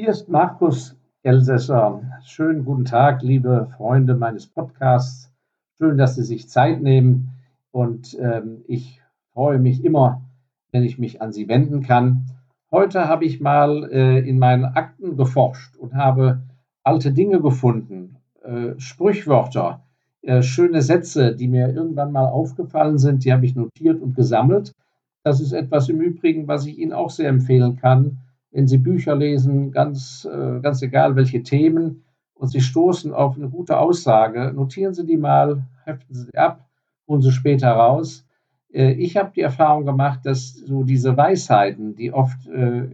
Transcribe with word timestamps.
Hier 0.00 0.10
ist 0.10 0.28
Markus 0.28 0.96
Elsässer. 1.24 2.00
Schönen 2.22 2.64
guten 2.64 2.84
Tag, 2.84 3.20
liebe 3.20 3.66
Freunde 3.76 4.14
meines 4.14 4.46
Podcasts. 4.46 5.28
Schön, 5.76 5.98
dass 5.98 6.14
Sie 6.14 6.22
sich 6.22 6.48
Zeit 6.48 6.80
nehmen 6.80 7.30
und 7.72 8.16
ähm, 8.20 8.62
ich 8.68 9.02
freue 9.32 9.58
mich 9.58 9.84
immer, 9.84 10.22
wenn 10.70 10.84
ich 10.84 11.00
mich 11.00 11.20
an 11.20 11.32
Sie 11.32 11.48
wenden 11.48 11.80
kann. 11.80 12.26
Heute 12.70 13.08
habe 13.08 13.24
ich 13.24 13.40
mal 13.40 13.90
äh, 13.90 14.20
in 14.20 14.38
meinen 14.38 14.66
Akten 14.66 15.16
geforscht 15.16 15.76
und 15.76 15.96
habe 15.96 16.42
alte 16.84 17.10
Dinge 17.10 17.40
gefunden, 17.40 18.18
äh, 18.44 18.78
Sprichwörter, 18.78 19.82
äh, 20.22 20.42
schöne 20.42 20.80
Sätze, 20.80 21.34
die 21.34 21.48
mir 21.48 21.74
irgendwann 21.74 22.12
mal 22.12 22.26
aufgefallen 22.26 22.98
sind, 22.98 23.24
die 23.24 23.32
habe 23.32 23.46
ich 23.46 23.56
notiert 23.56 24.00
und 24.00 24.14
gesammelt. 24.14 24.76
Das 25.24 25.40
ist 25.40 25.50
etwas 25.50 25.88
im 25.88 26.00
Übrigen, 26.00 26.46
was 26.46 26.66
ich 26.66 26.78
Ihnen 26.78 26.92
auch 26.92 27.10
sehr 27.10 27.28
empfehlen 27.28 27.74
kann, 27.74 28.18
wenn 28.50 28.66
Sie 28.66 28.78
Bücher 28.78 29.14
lesen, 29.14 29.72
ganz, 29.72 30.26
äh, 30.30 30.60
ganz 30.60 30.82
egal 30.82 31.16
welche 31.16 31.42
Themen, 31.42 32.04
und 32.34 32.48
Sie 32.48 32.60
stoßen 32.60 33.12
auf 33.12 33.36
eine 33.36 33.48
gute 33.48 33.78
Aussage, 33.78 34.52
notieren 34.54 34.94
Sie 34.94 35.04
die 35.04 35.16
mal, 35.16 35.64
heften 35.84 36.14
Sie 36.14 36.34
ab, 36.36 36.68
holen 37.08 37.20
Sie 37.20 37.32
später 37.32 37.72
raus. 37.72 38.24
Äh, 38.72 38.92
ich 38.92 39.16
habe 39.16 39.32
die 39.34 39.40
Erfahrung 39.40 39.84
gemacht, 39.84 40.20
dass 40.24 40.54
so 40.54 40.84
diese 40.84 41.16
Weisheiten, 41.16 41.96
die 41.96 42.12
oft 42.12 42.46
äh, 42.46 42.88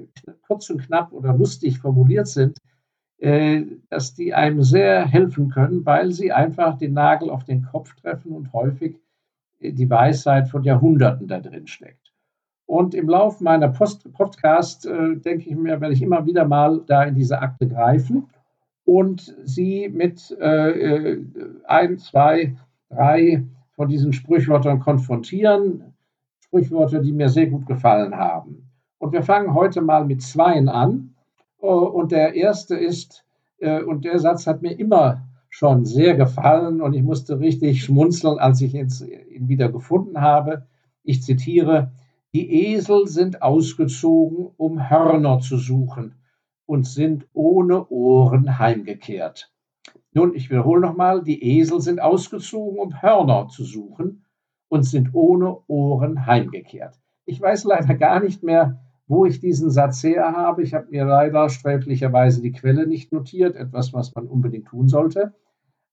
kurz 0.47 0.71
und 0.71 0.81
knapp 0.83 1.13
oder 1.13 1.35
lustig 1.35 1.79
formuliert 1.79 2.27
sind, 2.27 2.59
dass 3.89 4.15
die 4.15 4.35
einem 4.35 4.63
sehr 4.63 5.07
helfen 5.07 5.49
können, 5.49 5.87
weil 5.87 6.13
sie 6.13 6.33
einfach 6.33 6.77
den 6.77 6.93
Nagel 6.93 7.31
auf 7.31 7.45
den 7.45 7.63
Kopf 7.63 7.95
treffen 7.95 8.33
und 8.33 8.53
häufig 8.53 9.01
die 9.61 9.89
Weisheit 9.89 10.49
von 10.49 10.63
Jahrhunderten 10.63 11.27
da 11.27 11.41
drin 11.41 11.67
steckt. 11.67 12.14
Und 12.67 12.95
im 12.95 13.09
Laufe 13.09 13.45
meiner 13.45 13.69
Post 13.69 14.11
Podcast, 14.15 14.87
äh, 14.87 15.17
denke 15.17 15.51
ich 15.51 15.57
mir, 15.57 15.81
werde 15.81 15.95
ich 15.95 16.03
immer 16.03 16.25
wieder 16.27 16.47
mal 16.47 16.83
da 16.87 17.05
in 17.05 17.15
diese 17.15 17.41
Akte 17.41 17.69
greifen 17.69 18.29
und 18.85 19.35
sie 19.45 19.89
mit 19.89 20.37
äh, 20.41 20.71
äh, 20.71 21.25
ein, 21.67 21.99
zwei, 21.99 22.57
drei 22.89 23.45
von 23.77 23.89
diesen 23.89 24.13
Sprichwörtern 24.13 24.81
konfrontieren. 24.81 25.95
Sprichwörter, 26.41 27.01
die 27.01 27.13
mir 27.13 27.29
sehr 27.29 27.49
gut 27.49 27.67
gefallen 27.67 28.15
haben. 28.15 28.71
Und 28.99 29.13
wir 29.13 29.23
fangen 29.23 29.55
heute 29.55 29.81
mal 29.81 30.05
mit 30.05 30.23
zweien 30.23 30.69
an. 30.69 31.15
Oh, 31.59 31.81
und 31.81 32.13
der 32.13 32.35
erste 32.35 32.77
ist, 32.77 33.25
äh, 33.59 33.83
und 33.83 34.05
der 34.05 34.19
Satz 34.19 34.47
hat 34.47 34.63
mir 34.63 34.79
immer 34.79 35.27
schon 35.49 35.85
sehr 35.85 36.17
gefallen 36.17 36.81
und 36.81 36.95
ich 36.95 37.03
musste 37.03 37.39
richtig 37.39 37.85
schmunzeln, 37.85 38.39
als 38.39 38.61
ich 38.61 38.75
ihn 38.75 39.49
wieder 39.49 39.71
gefunden 39.71 40.21
habe. 40.21 40.67
Ich 41.05 41.23
zitiere, 41.23 41.93
die 42.35 42.73
Esel 42.73 43.07
sind 43.07 43.43
ausgezogen, 43.43 44.51
um 44.57 44.91
Hörner 44.91 45.39
zu 45.39 45.57
suchen 45.57 46.17
und 46.67 46.85
sind 46.85 47.29
ohne 47.33 47.89
Ohren 47.89 48.59
heimgekehrt. 48.59 49.53
Nun, 50.13 50.35
ich 50.35 50.51
wiederhole 50.51 50.81
nochmal, 50.81 51.23
die 51.23 51.59
Esel 51.59 51.81
sind 51.81 52.01
ausgezogen, 52.01 52.79
um 52.79 53.03
Hörner 53.03 53.47
zu 53.49 53.65
suchen 53.65 54.25
und 54.69 54.83
sind 54.83 55.15
ohne 55.15 55.59
Ohren 55.69 56.27
heimgekehrt. 56.27 56.99
Ich 57.25 57.41
weiß 57.41 57.65
leider 57.65 57.95
gar 57.95 58.21
nicht 58.21 58.43
mehr, 58.43 58.81
wo 59.07 59.27
ich 59.27 59.39
diesen 59.39 59.71
Satz 59.71 60.03
her 60.03 60.33
habe. 60.33 60.65
Ich 60.65 60.75
habe 60.75 60.89
mir 60.91 61.05
leider 61.05 61.49
sträflicherweise 61.49 62.43
die 62.43 62.53
Quelle 62.53 62.89
nicht 62.89 63.13
notiert, 63.13 63.55
etwas, 63.55 63.93
was 63.93 64.13
man 64.15 64.27
unbedingt 64.27 64.67
tun 64.67 64.89
sollte. 64.89 65.35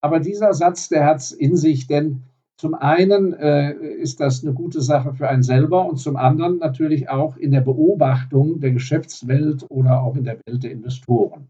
Aber 0.01 0.19
dieser 0.19 0.53
Satz, 0.55 0.89
der 0.89 1.05
hat 1.05 1.17
es 1.17 1.31
in 1.31 1.55
sich, 1.55 1.85
denn 1.85 2.23
zum 2.61 2.75
einen 2.75 3.33
äh, 3.33 3.73
ist 3.73 4.19
das 4.19 4.43
eine 4.43 4.53
gute 4.53 4.81
Sache 4.81 5.15
für 5.15 5.27
einen 5.27 5.41
selber 5.41 5.83
und 5.89 5.97
zum 5.97 6.15
anderen 6.15 6.59
natürlich 6.59 7.09
auch 7.09 7.35
in 7.35 7.49
der 7.49 7.61
Beobachtung 7.61 8.59
der 8.59 8.69
Geschäftswelt 8.69 9.65
oder 9.69 10.03
auch 10.03 10.15
in 10.15 10.25
der 10.25 10.37
Welt 10.45 10.61
der 10.61 10.69
Investoren. 10.69 11.47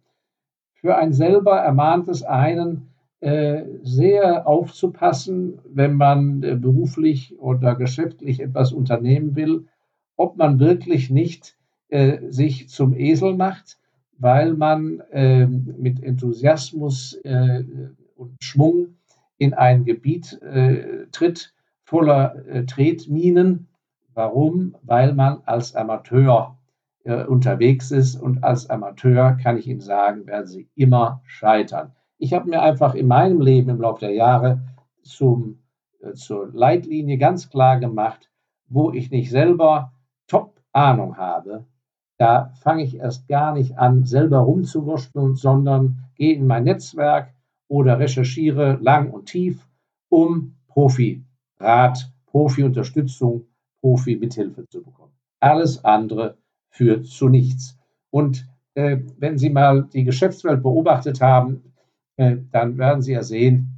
Für 0.74 0.96
einen 0.96 1.12
selber 1.12 1.58
ermahnt 1.58 2.08
es 2.08 2.24
einen, 2.24 2.94
äh, 3.20 3.64
sehr 3.84 4.48
aufzupassen, 4.48 5.60
wenn 5.66 5.96
man 5.96 6.44
äh, 6.44 6.56
beruflich 6.56 7.38
oder 7.40 7.76
geschäftlich 7.76 8.40
etwas 8.40 8.72
unternehmen 8.72 9.36
will, 9.36 9.66
ob 10.16 10.38
man 10.38 10.62
wirklich 10.62 11.10
nicht 11.10 11.58
äh, 11.90 12.20
sich 12.30 12.70
zum 12.70 12.94
Esel 12.94 13.36
macht, 13.36 13.80
weil 14.18 14.54
man 14.54 15.04
ähm, 15.12 15.76
mit 15.78 16.02
Enthusiasmus 16.02 17.16
äh, 17.26 17.66
und 18.16 18.38
Schwung 18.42 18.96
in 19.42 19.56
ein 19.56 19.86
Gebiet 19.86 20.40
äh, 20.44 21.08
tritt 21.12 21.56
voller 21.84 22.46
äh, 22.46 22.64
Tretminen. 22.68 23.68
Warum? 24.14 24.76
Weil 24.84 25.14
man 25.16 25.42
als 25.46 25.76
Amateur 25.76 26.60
äh, 27.06 27.24
unterwegs 27.24 27.90
ist 27.90 28.18
und 28.18 28.44
als 28.44 28.70
Amateur 28.70 29.40
kann 29.42 29.58
ich 29.58 29.68
Ihnen 29.68 29.80
sagen, 29.80 30.28
werden 30.28 30.46
Sie 30.46 30.70
immer 30.76 31.22
scheitern. 31.26 31.94
Ich 32.20 32.34
habe 32.34 32.52
mir 32.52 32.62
einfach 32.62 32.94
in 32.94 33.08
meinem 33.08 33.42
Leben 33.42 33.72
im 33.72 33.82
Laufe 33.82 34.02
der 34.02 34.14
Jahre 34.14 34.62
zum, 35.02 35.64
äh, 36.02 36.14
zur 36.14 36.52
Leitlinie 36.54 37.18
ganz 37.18 37.50
klar 37.50 37.80
gemacht, 37.80 38.30
wo 38.70 38.92
ich 38.92 39.10
nicht 39.10 39.32
selber 39.32 39.92
Top-Ahnung 40.28 41.18
habe, 41.18 41.66
da 42.20 42.52
fange 42.62 42.84
ich 42.84 42.98
erst 42.98 43.28
gar 43.28 43.54
nicht 43.56 43.80
an, 43.80 44.06
selber 44.06 44.38
rumzuwurschteln, 44.38 45.34
sondern 45.34 46.04
gehe 46.14 46.36
in 46.36 46.46
mein 46.46 46.66
Netzwerk, 46.66 47.34
oder 47.72 48.00
recherchiere 48.00 48.78
lang 48.82 49.12
und 49.12 49.28
tief, 49.28 49.66
um 50.10 50.58
Profi-Rat, 50.68 52.12
Profi-Unterstützung, 52.26 53.46
Profi-Mithilfe 53.80 54.68
zu 54.68 54.84
bekommen. 54.84 55.14
Alles 55.40 55.86
andere 55.86 56.38
führt 56.70 57.06
zu 57.06 57.30
nichts. 57.30 57.80
Und 58.10 58.46
äh, 58.74 58.98
wenn 59.18 59.38
Sie 59.38 59.50
mal 59.50 59.84
die 59.94 60.04
Geschäftswelt 60.04 60.62
beobachtet 60.62 61.22
haben, 61.22 61.74
äh, 62.18 62.36
dann 62.52 62.78
werden 62.78 63.02
Sie 63.02 63.14
ja 63.14 63.24
sehen, 63.24 63.70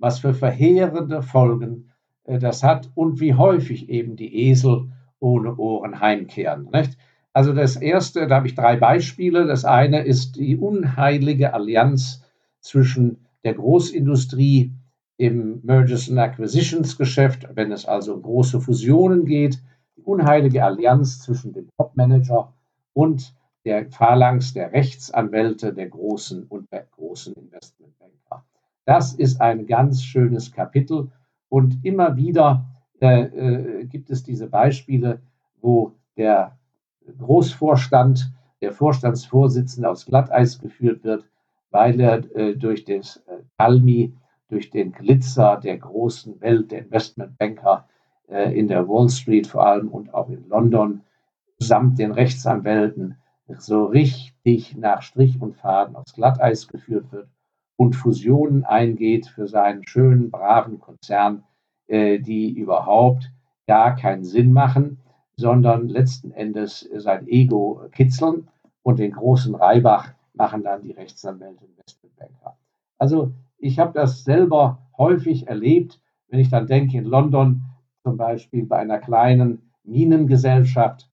was 0.00 0.18
für 0.18 0.34
verheerende 0.34 1.22
Folgen 1.22 1.92
äh, 2.24 2.40
das 2.40 2.64
hat 2.64 2.90
und 2.96 3.20
wie 3.20 3.34
häufig 3.34 3.90
eben 3.90 4.16
die 4.16 4.48
Esel 4.48 4.90
ohne 5.20 5.54
Ohren 5.54 6.00
heimkehren. 6.00 6.68
Nicht? 6.72 6.98
Also 7.32 7.52
das 7.52 7.76
erste, 7.76 8.26
da 8.26 8.34
habe 8.34 8.48
ich 8.48 8.56
drei 8.56 8.74
Beispiele. 8.74 9.46
Das 9.46 9.64
eine 9.64 10.02
ist 10.02 10.34
die 10.34 10.56
unheilige 10.56 11.54
Allianz 11.54 12.24
zwischen 12.62 13.26
der 13.44 13.54
Großindustrie 13.54 14.72
im 15.18 15.60
Mergers 15.62 16.08
and 16.08 16.18
Acquisitions 16.18 16.96
Geschäft, 16.96 17.46
wenn 17.54 17.70
es 17.70 17.84
also 17.84 18.14
um 18.14 18.22
große 18.22 18.60
Fusionen 18.60 19.26
geht, 19.26 19.62
die 19.96 20.02
unheilige 20.02 20.64
Allianz 20.64 21.20
zwischen 21.20 21.52
dem 21.52 21.68
Topmanager 21.76 22.54
und 22.94 23.34
der 23.64 23.90
Phalanx 23.90 24.54
der 24.54 24.72
Rechtsanwälte 24.72 25.72
der 25.72 25.88
großen 25.88 26.44
und 26.44 26.70
der 26.72 26.86
großen 26.90 27.34
Investmentbanker. 27.34 28.44
Das 28.84 29.12
ist 29.12 29.40
ein 29.40 29.66
ganz 29.66 30.02
schönes 30.02 30.50
Kapitel 30.50 31.10
und 31.48 31.84
immer 31.84 32.16
wieder 32.16 32.64
äh, 33.00 33.22
äh, 33.22 33.84
gibt 33.84 34.10
es 34.10 34.22
diese 34.22 34.48
Beispiele, 34.48 35.20
wo 35.60 35.92
der 36.16 36.58
Großvorstand, 37.18 38.32
der 38.60 38.72
Vorstandsvorsitzende 38.72 39.88
aufs 39.88 40.06
Glatteis 40.06 40.58
geführt 40.58 41.04
wird 41.04 41.24
weil 41.72 42.00
er 42.00 42.18
äh, 42.36 42.54
durch 42.54 42.84
das 42.84 43.16
äh, 43.26 43.42
Almi, 43.56 44.14
durch 44.48 44.70
den 44.70 44.92
Glitzer 44.92 45.56
der 45.56 45.78
großen 45.78 46.40
Welt 46.40 46.70
der 46.70 46.80
Investmentbanker 46.80 47.88
äh, 48.28 48.56
in 48.56 48.68
der 48.68 48.86
Wall 48.86 49.08
Street 49.08 49.46
vor 49.46 49.66
allem 49.66 49.88
und 49.88 50.14
auch 50.14 50.28
in 50.28 50.46
London 50.48 51.00
samt 51.58 51.98
den 51.98 52.12
Rechtsanwälten 52.12 53.16
so 53.58 53.86
richtig 53.86 54.76
nach 54.76 55.02
Strich 55.02 55.40
und 55.40 55.56
Faden 55.56 55.96
aufs 55.96 56.14
Glatteis 56.14 56.68
geführt 56.68 57.10
wird 57.12 57.28
und 57.76 57.96
Fusionen 57.96 58.64
eingeht 58.64 59.26
für 59.26 59.46
seinen 59.46 59.86
schönen, 59.86 60.30
braven 60.30 60.78
Konzern, 60.78 61.44
äh, 61.86 62.18
die 62.18 62.50
überhaupt 62.50 63.32
gar 63.66 63.96
keinen 63.96 64.24
Sinn 64.24 64.52
machen, 64.52 64.98
sondern 65.36 65.88
letzten 65.88 66.30
Endes 66.32 66.88
sein 66.96 67.26
Ego 67.26 67.82
kitzeln 67.92 68.48
und 68.82 68.98
den 68.98 69.12
großen 69.12 69.54
Reibach 69.54 70.12
machen 70.34 70.62
dann 70.62 70.82
die 70.82 70.92
Rechtsanwälte 70.92 71.64
Investmentbanker. 71.64 72.56
Also 72.98 73.32
ich 73.58 73.78
habe 73.78 73.92
das 73.92 74.24
selber 74.24 74.78
häufig 74.96 75.48
erlebt, 75.48 76.00
wenn 76.28 76.40
ich 76.40 76.48
dann 76.48 76.66
denke, 76.66 76.98
in 76.98 77.04
London 77.04 77.64
zum 78.02 78.16
Beispiel 78.16 78.64
bei 78.64 78.78
einer 78.78 78.98
kleinen 78.98 79.70
Minengesellschaft 79.84 81.10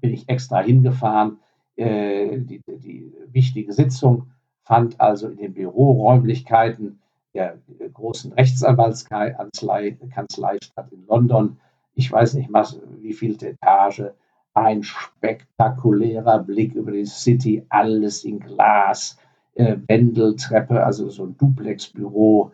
bin 0.00 0.12
ich 0.12 0.28
extra 0.28 0.60
hingefahren. 0.60 1.38
Äh, 1.76 2.38
die, 2.40 2.60
die, 2.66 3.12
wichtige 3.28 3.72
Sitzung 3.72 4.30
fand 4.62 5.00
also 5.00 5.28
in 5.28 5.38
den 5.38 5.54
Büroräumlichkeiten 5.54 7.00
der 7.34 7.58
großen 7.94 8.32
Rechtsanwaltskanzlei 8.34 9.92
Kanzlei 10.12 10.58
statt 10.62 10.92
in 10.92 11.06
London. 11.06 11.56
Ich 11.94 12.12
weiß 12.12 12.34
nicht, 12.34 12.52
was, 12.52 12.78
wie 13.00 13.14
viel 13.14 13.42
Etage 13.42 14.12
ein 14.54 14.82
spektakulärer 14.82 16.40
Blick 16.40 16.74
über 16.74 16.92
die 16.92 17.06
City, 17.06 17.64
alles 17.68 18.24
in 18.24 18.40
Glas, 18.40 19.16
äh, 19.54 19.76
Wendeltreppe, 19.86 20.84
also 20.84 21.08
so 21.08 21.24
ein 21.24 21.36
Duplexbüro, 21.36 22.52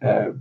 äh, 0.00 0.32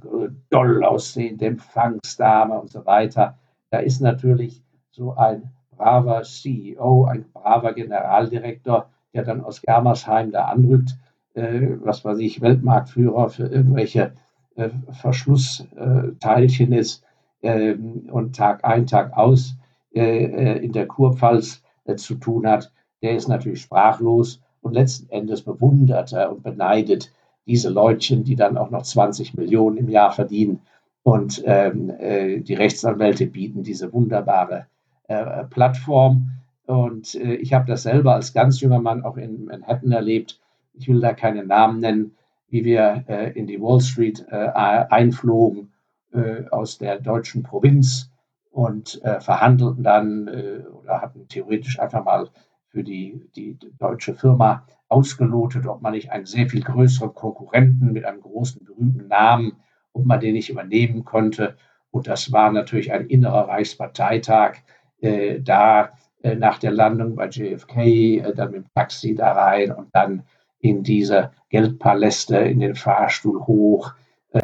doll 0.50 0.84
aussehende 0.84 1.46
Empfangsdame 1.46 2.60
und 2.60 2.69
so 2.69 2.86
weiter. 2.86 3.38
Da 3.69 3.80
ist 3.80 4.01
natürlich 4.01 4.62
so 4.92 5.16
ein 5.16 5.51
braver 5.72 6.24
CEO, 6.24 7.06
ein 7.06 7.25
braver 7.31 7.74
Generaldirektor, 7.74 8.90
der 9.13 9.24
dann 9.24 9.42
aus 9.42 9.62
Germersheim 9.62 10.31
da 10.31 10.45
anrückt, 10.45 10.98
äh, 11.36 11.78
was 11.81 12.04
weiß 12.04 12.19
ich, 12.19 12.42
Weltmarktführer 12.42 13.30
für 13.30 13.48
irgendwelche 13.48 14.13
äh, 14.56 14.69
Verschlussteilchen 14.92 16.74
ist 16.74 17.04
ähm, 17.42 18.10
und 18.12 18.36
Tag 18.36 18.66
ein, 18.66 18.86
Tag 18.88 19.16
aus 19.18 19.56
in 19.92 20.72
der 20.72 20.88
Kurpfalz 20.88 21.64
äh, 21.86 21.96
zu 21.96 22.16
tun 22.16 22.48
hat, 22.48 22.72
der 23.02 23.16
ist 23.16 23.28
natürlich 23.28 23.62
sprachlos 23.62 24.42
und 24.62 24.74
letzten 24.74 25.10
Endes 25.10 25.42
bewundert 25.42 26.14
er 26.14 26.32
und 26.32 26.44
beneidet 26.44 27.12
diese 27.48 27.70
Leutchen, 27.70 28.24
die 28.24 28.36
dann 28.36 28.58
auch 28.58 28.70
noch 28.70 28.84
20 28.84 29.34
Millionen 29.36 29.78
im 29.78 29.90
Jahr 29.90 30.12
verdienen. 30.12 30.62
Und 31.04 31.42
ähm, 31.46 31.90
äh, 31.90 32.42
die 32.42 32.54
Rechtsanwälte 32.54 33.26
bieten 33.26 33.64
diese 33.64 33.92
wunderbare 33.92 34.68
äh, 35.08 35.46
Plattform. 35.46 36.32
Und 36.68 37.16
äh, 37.16 37.36
ich 37.36 37.54
habe 37.54 37.66
das 37.66 37.84
selber 37.84 38.14
als 38.14 38.34
ganz 38.34 38.62
junger 38.62 38.80
Mann 38.80 39.04
auch 39.04 39.18
in 39.18 39.46
Manhattan 39.46 39.92
erlebt. 39.92 40.40
Ich 40.74 40.88
will 40.88 41.00
da 41.00 41.14
keine 41.14 41.44
Namen 41.46 41.80
nennen, 41.80 42.16
wie 42.50 42.66
wir 42.66 43.06
äh, 43.08 43.32
in 43.32 43.48
die 43.48 43.62
Wall 43.62 43.82
Street 43.82 44.26
äh, 44.30 44.36
einflogen 44.36 45.72
äh, 46.12 46.44
aus 46.52 46.78
der 46.78 47.00
deutschen 47.00 47.42
Provinz 47.42 48.09
und 48.51 49.01
verhandelten 49.19 49.84
dann 49.84 50.28
oder 50.28 51.01
hatten 51.01 51.28
theoretisch 51.28 51.80
einfach 51.80 52.04
mal 52.04 52.30
für 52.69 52.84
die, 52.84 53.22
die 53.36 53.57
deutsche 53.78 54.16
Firma 54.16 54.66
ausgelotet, 54.88 55.68
ob 55.68 55.81
man 55.81 55.94
nicht 55.94 56.12
einen 56.12 56.25
sehr 56.25 56.48
viel 56.48 56.63
größeren 56.63 57.13
Konkurrenten 57.13 57.94
mit 57.94 58.06
einem 58.06 58.22
großen, 58.22 58.66
berühmten 58.66 59.07
Namen, 59.07 59.57
ob 59.94 60.06
man 60.06 60.19
den 60.19 60.34
nicht 60.34 60.50
übernehmen 60.50 61.06
konnte. 61.06 61.57
Und 61.92 62.07
das 62.07 62.31
war 62.31 62.51
natürlich 62.51 62.92
ein 62.92 63.07
innerer 63.07 63.48
Reichsparteitag. 63.48 64.57
Äh, 65.02 65.42
da 65.42 65.92
äh, 66.22 66.36
nach 66.36 66.60
der 66.60 66.72
Landung 66.72 67.16
bei 67.16 67.30
JFK, 67.30 67.78
äh, 67.78 68.34
dann 68.34 68.52
mit 68.52 68.63
dem 68.63 68.69
Taxi 68.75 69.16
da 69.16 69.31
rein 69.31 69.72
und 69.72 69.90
dann 69.94 70.24
in 70.60 70.84
diese 70.84 71.31
Geldpaläste, 71.50 72.38
in 72.38 72.60
den 72.60 72.75
Fahrstuhl 72.75 73.45
hoch, 73.48 73.94
äh, 74.31 74.42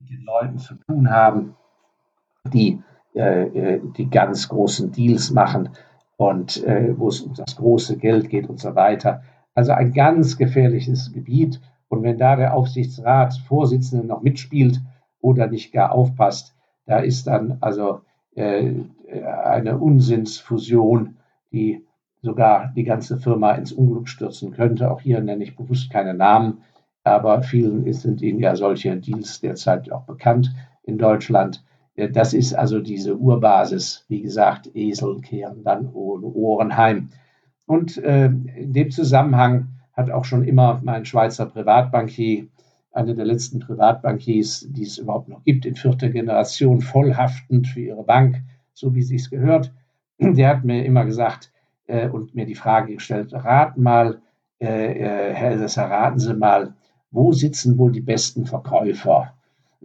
mit 0.00 0.10
den 0.10 0.24
Leuten 0.24 0.58
zu 0.58 0.74
tun 0.86 1.10
haben, 1.10 1.56
die 2.50 2.80
äh, 3.16 3.44
äh, 3.76 3.80
die 3.96 4.10
ganz 4.10 4.46
großen 4.46 4.92
Deals 4.92 5.30
machen 5.30 5.70
und 6.18 6.62
äh, 6.64 6.92
wo 6.98 7.08
es 7.08 7.22
um 7.22 7.32
das 7.32 7.56
große 7.56 7.96
Geld 7.96 8.28
geht 8.28 8.46
und 8.46 8.60
so 8.60 8.74
weiter. 8.74 9.22
Also 9.54 9.72
ein 9.72 9.94
ganz 9.94 10.36
gefährliches 10.36 11.14
Gebiet. 11.14 11.62
Und 11.88 12.02
wenn 12.02 12.18
da 12.18 12.36
der 12.36 12.52
Aufsichtsratsvorsitzende 12.52 14.06
noch 14.06 14.20
mitspielt 14.20 14.82
oder 15.22 15.46
nicht 15.46 15.72
gar 15.72 15.92
aufpasst, 15.92 16.54
da 16.84 16.98
ist 16.98 17.26
dann 17.26 17.56
also 17.62 18.02
äh, 18.34 18.72
eine 19.44 19.78
Unsinnsfusion, 19.78 21.16
die 21.52 21.86
sogar 22.20 22.70
die 22.76 22.84
ganze 22.84 23.16
Firma 23.16 23.52
ins 23.52 23.72
Unglück 23.72 24.10
stürzen 24.10 24.50
könnte. 24.50 24.90
Auch 24.90 25.00
hier 25.00 25.22
nenne 25.22 25.42
ich 25.42 25.56
bewusst 25.56 25.88
keine 25.88 26.12
Namen, 26.12 26.58
aber 27.02 27.42
vielen 27.42 27.90
sind 27.94 28.20
Ihnen 28.20 28.40
ja 28.40 28.56
solche 28.56 28.94
Deals 28.98 29.40
derzeit 29.40 29.90
auch 29.90 30.02
bekannt 30.02 30.54
in 30.82 30.98
Deutschland. 30.98 31.64
Das 31.96 32.34
ist 32.34 32.52
also 32.52 32.80
diese 32.80 33.16
Urbasis. 33.16 34.04
Wie 34.08 34.20
gesagt, 34.20 34.70
Esel 34.74 35.20
kehren 35.20 35.64
dann 35.64 35.90
ohne 35.92 36.26
Ohren 36.26 36.76
heim. 36.76 37.08
Und 37.66 37.96
äh, 37.98 38.26
in 38.26 38.72
dem 38.72 38.90
Zusammenhang 38.90 39.68
hat 39.94 40.10
auch 40.10 40.24
schon 40.24 40.44
immer 40.44 40.80
mein 40.84 41.04
Schweizer 41.04 41.46
Privatbankier, 41.46 42.46
einer 42.92 43.14
der 43.14 43.24
letzten 43.24 43.60
Privatbankiers, 43.60 44.66
die 44.70 44.82
es 44.82 44.98
überhaupt 44.98 45.28
noch 45.28 45.42
gibt, 45.44 45.66
in 45.66 45.74
vierter 45.74 46.10
Generation, 46.10 46.80
vollhaftend 46.80 47.66
für 47.66 47.80
ihre 47.80 48.04
Bank, 48.04 48.42
so 48.72 48.94
wie 48.94 49.02
sie 49.02 49.16
es 49.16 49.30
gehört, 49.30 49.72
der 50.18 50.48
hat 50.48 50.64
mir 50.64 50.84
immer 50.84 51.04
gesagt 51.04 51.52
äh, 51.86 52.08
und 52.08 52.34
mir 52.34 52.46
die 52.46 52.54
Frage 52.54 52.94
gestellt, 52.94 53.32
raten 53.32 53.82
mal, 53.82 54.20
äh, 54.60 54.92
äh 54.92 55.34
Herr 55.34 55.52
Elsässer, 55.52 55.84
raten 55.84 56.18
Sie 56.18 56.34
mal, 56.34 56.74
wo 57.10 57.32
sitzen 57.32 57.78
wohl 57.78 57.92
die 57.92 58.00
besten 58.00 58.46
Verkäufer 58.46 59.35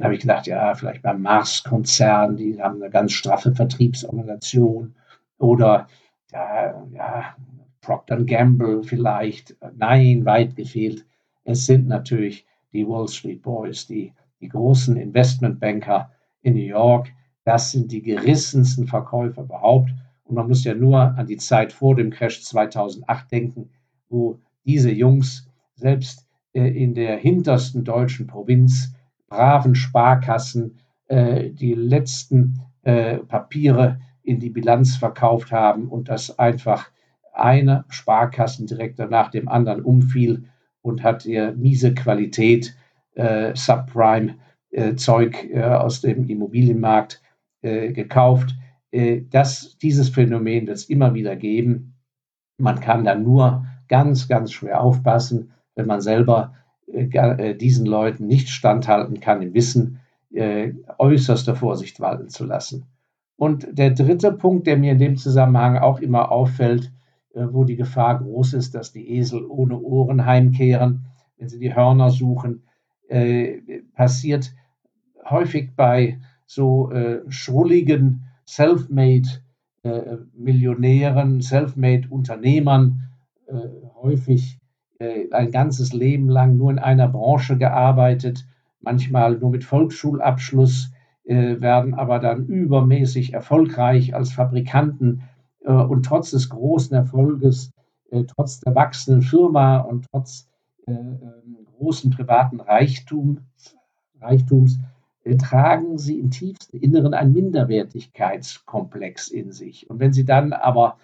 dann 0.02 0.06
habe 0.06 0.16
ich 0.16 0.22
gedacht, 0.22 0.48
ja, 0.48 0.74
vielleicht 0.74 1.04
beim 1.04 1.22
Mars-Konzern, 1.22 2.36
die 2.36 2.60
haben 2.60 2.82
eine 2.82 2.90
ganz 2.90 3.12
straffe 3.12 3.54
Vertriebsorganisation. 3.54 4.96
Oder 5.38 5.86
ja, 6.32 6.88
ja, 6.92 7.36
Procter 7.82 8.24
Gamble 8.24 8.82
vielleicht. 8.82 9.56
Nein, 9.78 10.26
weit 10.26 10.56
gefehlt. 10.56 11.06
Es 11.44 11.68
sind 11.68 11.88
natürlich 11.88 12.48
die 12.74 12.88
Wall 12.88 13.08
Street 13.10 13.44
Boys, 13.44 13.86
die, 13.86 14.12
die 14.40 14.48
großen 14.48 14.98
Investmentbanker 14.98 16.10
in 16.42 16.56
New 16.56 16.62
York. 16.62 17.12
Das 17.44 17.72
sind 17.72 17.92
die 17.92 18.02
gerissensten 18.02 18.88
Verkäufer 18.88 19.44
überhaupt. 19.44 19.92
Und 20.24 20.34
man 20.34 20.48
muss 20.48 20.64
ja 20.64 20.74
nur 20.74 21.00
an 21.00 21.28
die 21.28 21.38
Zeit 21.38 21.72
vor 21.72 21.96
dem 21.96 22.10
Crash 22.10 22.42
2008 22.42 23.32
denken, 23.32 23.70
wo 24.10 24.40
diese 24.66 24.90
Jungs 24.90 25.48
selbst 25.76 26.28
äh, 26.54 26.70
in 26.70 26.96
der 26.96 27.18
hintersten 27.18 27.84
deutschen 27.84 28.26
Provinz 28.26 28.91
braven 29.32 29.74
Sparkassen 29.76 30.78
äh, 31.08 31.50
die 31.50 31.74
letzten 31.74 32.60
äh, 32.84 33.18
Papiere 33.18 34.00
in 34.22 34.40
die 34.40 34.50
Bilanz 34.50 34.98
verkauft 34.98 35.52
haben 35.52 35.88
und 35.88 36.10
das 36.10 36.38
einfach 36.38 36.92
eine 37.34 37.86
Sparkassendirektor 37.88 39.08
nach 39.08 39.32
dem 39.32 39.48
anderen 39.48 39.82
umfiel 39.82 40.50
und 40.82 41.02
hat 41.02 41.26
ihr 41.26 41.54
miese 41.54 41.96
Qualität 41.96 42.76
äh, 43.16 43.56
Subprime-Zeug 43.56 45.44
äh, 45.46 45.60
äh, 45.60 45.64
aus 45.64 46.02
dem 46.02 46.28
Immobilienmarkt 46.28 47.22
äh, 47.62 47.92
gekauft. 47.94 48.56
das, 49.30 49.78
dieses 49.82 50.10
Phänomen 50.10 50.68
wird 50.68 50.76
es 50.76 50.90
immer 50.90 51.14
wieder 51.14 51.38
geben. 51.38 51.94
Man 52.58 52.82
kann 52.82 53.06
da 53.06 53.16
nur 53.16 53.66
ganz, 53.88 54.28
ganz 54.28 54.52
schwer 54.52 54.82
aufpassen, 54.82 55.54
wenn 55.76 55.88
man 55.88 56.02
selber 56.02 56.54
äh, 56.54 56.61
äh, 56.61 56.61
diesen 56.94 57.86
Leuten 57.86 58.28
nicht 58.28 58.50
standhalten 58.50 59.20
kann, 59.20 59.42
im 59.42 59.54
Wissen 59.54 60.00
äh, 60.34 60.74
äußerster 60.98 61.56
Vorsicht 61.56 62.00
walten 62.00 62.30
zu 62.30 62.46
lassen. 62.46 62.86
Und 63.36 63.68
der 63.72 63.92
dritte 63.92 64.32
Punkt, 64.32 64.68
der 64.68 64.78
mir 64.78 64.92
in 64.94 65.00
dem 65.00 65.18
Zusammenhang 65.18 65.78
auch 65.78 66.00
immer 66.00 66.32
auffällt, 66.32 66.92
äh, 67.34 67.46
wo 67.50 67.64
die 67.64 67.76
Gefahr 67.76 68.20
groß 68.20 68.54
ist, 68.54 68.76
dass 68.76 68.92
die 68.92 69.18
Esel 69.18 69.46
ohne 69.46 69.80
Ohren 69.80 70.26
heimkehren, 70.26 71.06
wenn 71.38 71.50
sie 71.50 71.60
die 71.60 71.76
Hörner 71.76 72.12
suchen, 72.12 72.64
äh, 73.10 73.82
passiert 73.94 74.54
häufig 75.30 75.76
bei 75.76 76.20
so 76.46 76.92
äh, 76.92 77.22
schrulligen 77.30 78.24
Selfmade 78.46 79.28
Millionären, 80.36 81.42
Selfmade 81.42 82.08
Unternehmern, 82.12 83.10
häufig 83.96 84.58
äh, 84.58 84.61
ein 85.32 85.52
ganzes 85.52 85.94
Leben 85.94 86.30
lang 86.30 86.58
nur 86.58 86.72
in 86.72 86.80
einer 86.80 87.08
Branche 87.08 87.58
gearbeitet, 87.58 88.46
manchmal 88.82 89.38
nur 89.38 89.50
mit 89.52 89.64
Volksschulabschluss, 89.64 90.92
äh, 91.24 91.62
werden 91.62 91.94
aber 91.94 92.20
dann 92.20 92.48
übermäßig 92.48 93.34
erfolgreich 93.34 94.16
als 94.16 94.32
Fabrikanten 94.32 95.24
äh, 95.64 95.72
und 95.72 96.04
trotz 96.04 96.32
des 96.32 96.50
großen 96.50 96.96
Erfolges, 96.96 97.72
trotz 98.28 98.60
der 98.60 98.76
wachsenden 98.76 99.22
Firma 99.22 99.78
und 99.78 100.06
trotz 100.12 100.50
ähm, 100.86 101.20
großen 101.78 102.12
privaten 102.12 102.60
Reichtum, 102.60 103.40
Reichtums 104.20 104.80
tragen 105.40 105.98
sie 105.98 106.20
im 106.20 106.30
tiefsten 106.32 106.78
Inneren 106.78 107.14
einen 107.14 107.32
Minderwertigkeitskomplex 107.32 109.30
in 109.30 109.52
sich. 109.52 109.90
Und 109.90 110.00
wenn 110.00 110.12
sie 110.12 110.26
dann 110.26 110.52
aber 110.52 110.98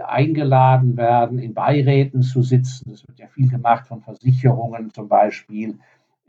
eingeladen 0.00 0.96
werden, 0.96 1.38
in 1.38 1.54
Beiräten 1.54 2.22
zu 2.22 2.42
sitzen. 2.42 2.90
Das 2.90 3.06
wird 3.06 3.18
ja 3.18 3.26
viel 3.28 3.48
gemacht 3.48 3.86
von 3.86 4.00
Versicherungen 4.00 4.90
zum 4.92 5.08
Beispiel 5.08 5.78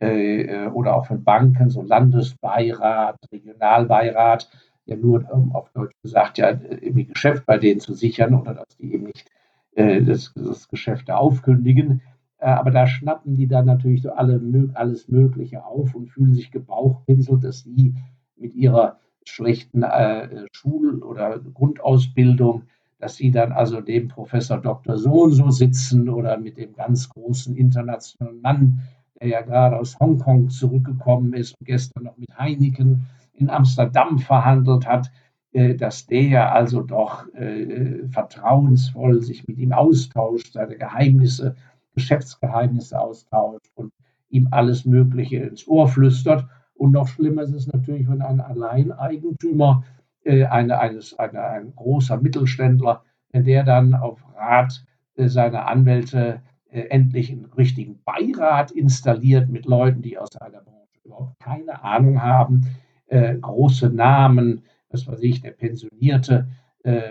äh, 0.02 0.42
äh, 0.44 0.68
oder 0.68 0.96
auch 0.96 1.06
von 1.06 1.24
Banken, 1.24 1.70
so 1.70 1.82
Landesbeirat, 1.82 3.18
Regionalbeirat, 3.32 4.50
ja 4.86 4.96
nur 4.96 5.30
ähm, 5.32 5.52
auf 5.54 5.70
Deutsch 5.72 5.96
gesagt, 6.02 6.38
ja, 6.38 6.50
irgendwie 6.50 7.06
Geschäft 7.06 7.46
bei 7.46 7.58
denen 7.58 7.80
zu 7.80 7.94
sichern 7.94 8.34
oder 8.34 8.54
dass 8.54 8.78
die 8.80 8.94
eben 8.94 9.06
nicht 9.06 9.30
äh, 9.76 10.02
das, 10.02 10.34
das 10.36 10.68
Geschäft 10.68 11.10
da 11.10 11.18
aufkündigen. 11.18 12.02
Äh, 12.40 12.48
aber 12.48 12.72
da 12.72 12.88
schnappen 12.88 13.36
die 13.36 13.48
dann 13.48 13.66
natürlich 13.66 14.02
so 14.02 14.12
alle, 14.12 14.42
alles 14.74 15.08
Mögliche 15.08 15.66
auf 15.66 15.96
und 15.96 16.08
fühlen 16.08 16.34
sich 16.34 16.52
gebauchpinselt, 16.52 17.44
dass 17.44 17.64
sie 17.64 17.96
mit 18.38 18.56
ihrer 18.56 19.00
schlechten 19.26 19.84
äh, 19.84 20.46
Schul- 20.54 21.04
oder 21.04 21.40
Grundausbildung 21.40 22.64
dass 23.00 23.16
sie 23.16 23.32
dann 23.32 23.52
also 23.52 23.80
neben 23.80 24.10
Professor 24.10 24.58
Dr. 24.58 24.98
So 24.98 25.24
und 25.24 25.32
so 25.32 25.50
sitzen 25.50 26.10
oder 26.10 26.38
mit 26.38 26.58
dem 26.58 26.74
ganz 26.74 27.10
großen 27.10 27.56
internationalen 27.56 28.42
Mann, 28.42 28.82
der 29.20 29.30
ja 29.30 29.42
gerade 29.42 29.78
aus 29.78 30.00
Hongkong 30.00 30.50
zurückgekommen 30.50 31.34
ist 31.34 31.56
und 31.60 31.66
gestern 31.66 32.04
noch 32.04 32.18
mit 32.18 32.38
Heineken 32.38 33.08
in 33.34 33.50
Amsterdam 33.50 34.20
verhandelt 34.20 34.86
hat, 34.86 35.10
äh, 35.54 35.76
dass 35.76 36.06
der 36.08 36.54
also 36.54 36.82
doch 36.82 37.34
äh, 37.34 38.08
vertrauensvoll 38.10 39.22
sich 39.22 39.48
mit 39.48 39.58
ihm 39.58 39.72
austauscht, 39.72 40.54
seine 40.54 40.78
Geheimnisse, 40.78 41.56
Geschäftsgeheimnisse 41.96 43.00
austauscht 43.00 43.72
und 43.76 43.94
ihm 44.30 44.50
alles 44.52 44.86
Mögliche 44.86 45.38
ins 45.38 45.68
Ohr 45.68 45.88
flüstert. 45.88 46.46
Und 46.76 46.92
noch 46.92 47.08
schlimmer 47.08 47.42
ist 47.44 47.54
es 47.54 47.68
natürlich, 47.68 48.08
wenn 48.08 48.22
ein 48.22 48.42
Alleineigentümer 48.42 49.84
äh, 49.86 49.99
eine, 50.26 50.80
eines, 50.80 51.18
eine, 51.18 51.44
ein 51.44 51.74
großer 51.76 52.18
Mittelständler, 52.18 53.04
der 53.34 53.64
dann 53.64 53.94
auf 53.94 54.24
Rat 54.36 54.86
seine 55.16 55.66
Anwälte 55.66 56.42
endlich 56.72 57.32
einen 57.32 57.46
richtigen 57.46 58.02
Beirat 58.04 58.72
installiert 58.72 59.50
mit 59.50 59.66
Leuten, 59.66 60.02
die 60.02 60.18
aus 60.18 60.36
einer 60.38 60.62
Branche 60.62 61.00
überhaupt 61.04 61.40
keine 61.40 61.84
Ahnung 61.84 62.22
haben, 62.22 62.68
große 63.10 63.90
Namen, 63.90 64.64
was 64.90 65.08
weiß 65.08 65.22
ich, 65.22 65.42
der 65.42 65.52
pensionierte 65.52 66.48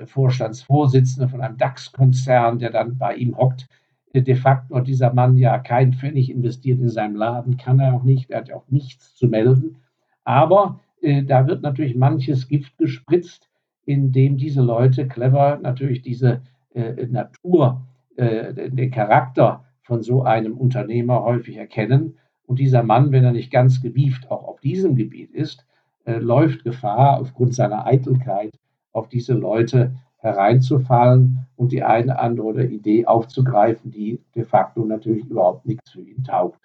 Vorstandsvorsitzende 0.07 1.29
von 1.29 1.41
einem 1.41 1.57
DAX-Konzern, 1.57 2.59
der 2.59 2.71
dann 2.71 2.99
bei 2.99 3.15
ihm 3.17 3.37
hockt, 3.37 3.69
de 4.15 4.35
facto 4.35 4.81
dieser 4.81 5.13
Mann 5.13 5.37
ja 5.37 5.59
kein 5.59 5.93
Pfennig 5.93 6.31
investiert 6.31 6.81
in 6.81 6.89
seinem 6.89 7.17
Laden, 7.17 7.57
kann 7.57 7.79
er 7.79 7.95
auch 7.95 8.05
nicht, 8.05 8.31
er 8.31 8.39
hat 8.39 8.49
ja 8.49 8.57
auch 8.57 8.69
nichts 8.69 9.15
zu 9.15 9.29
melden. 9.29 9.77
Aber 10.25 10.81
äh, 10.81 10.88
da 11.01 11.47
wird 11.47 11.63
natürlich 11.63 11.95
manches 11.95 12.49
Gift 12.49 12.77
gespritzt, 12.77 13.49
indem 13.85 14.37
diese 14.37 14.63
Leute 14.63 15.09
clever 15.09 15.59
natürlich 15.63 16.03
diese 16.03 16.43
äh, 16.75 17.07
Natur, 17.07 17.87
äh, 18.17 18.71
den 18.71 18.91
Charakter 18.91 19.65
von 19.83 20.03
so 20.03 20.23
einem 20.23 20.59
Unternehmer 20.59 21.23
häufig 21.23 21.57
erkennen. 21.57 22.19
Und 22.47 22.59
dieser 22.59 22.83
Mann, 22.83 23.13
wenn 23.13 23.25
er 23.25 23.33
nicht 23.33 23.51
ganz 23.51 23.81
gewieft 23.81 24.31
auch 24.31 24.45
auf 24.45 24.61
diesem 24.61 24.95
Gebiet 24.95 25.33
ist, 25.33 25.67
äh, 26.05 26.19
läuft 26.19 26.65
Gefahr 26.65 27.19
aufgrund 27.21 27.55
seiner 27.55 27.87
Eitelkeit 27.87 28.59
auf 28.93 29.09
diese 29.09 29.35
Leute 29.35 29.95
hereinzufallen 30.19 31.47
und 31.57 31.73
die 31.73 31.83
eine 31.83 32.19
andere 32.19 32.67
Idee 32.67 33.07
aufzugreifen, 33.07 33.91
die 33.91 34.21
de 34.35 34.45
facto 34.45 34.85
natürlich 34.85 35.25
überhaupt 35.27 35.65
nichts 35.65 35.91
für 35.91 36.03
ihn 36.03 36.25
taugt. 36.25 36.61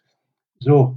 So, 0.60 0.96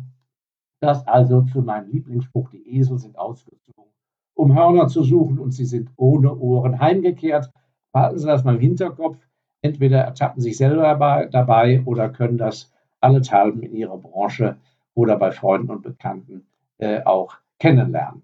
das 0.80 1.06
also 1.06 1.42
zu 1.42 1.62
meinem 1.62 1.90
Lieblingsspruch, 1.90 2.50
die 2.50 2.76
Esel 2.76 2.98
sind 2.98 3.18
ausgezogen, 3.18 3.92
um 4.34 4.54
Hörner 4.54 4.88
zu 4.88 5.02
suchen 5.02 5.38
und 5.38 5.52
sie 5.52 5.64
sind 5.64 5.90
ohne 5.96 6.36
Ohren 6.36 6.80
heimgekehrt. 6.80 7.50
Behalten 7.92 8.18
Sie 8.18 8.26
das 8.26 8.44
mal 8.44 8.56
im 8.56 8.60
Hinterkopf. 8.60 9.18
Entweder 9.62 10.00
ertappen 10.00 10.42
sich 10.42 10.56
selber 10.58 11.28
dabei 11.30 11.82
oder 11.84 12.10
können 12.10 12.38
das 12.38 12.72
allenthalben 13.00 13.62
in 13.62 13.74
Ihrer 13.74 13.96
Branche 13.96 14.58
oder 14.94 15.16
bei 15.16 15.32
Freunden 15.32 15.70
und 15.70 15.82
Bekannten 15.82 16.46
äh, 16.78 17.02
auch 17.04 17.36
kennenlernen. 17.58 18.22